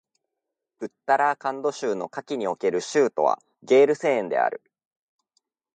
[0.79, 4.63] ウッタラーカンド州の夏季における州都はゲールセーンである